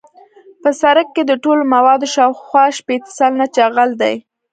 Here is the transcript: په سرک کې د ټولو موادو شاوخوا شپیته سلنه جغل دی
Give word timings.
په 0.61 0.69
سرک 0.79 1.07
کې 1.15 1.23
د 1.25 1.31
ټولو 1.43 1.63
موادو 1.73 2.07
شاوخوا 2.15 2.65
شپیته 2.77 3.09
سلنه 3.17 3.45
جغل 3.55 3.89
دی 4.01 4.15